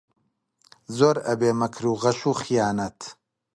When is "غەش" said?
2.01-2.19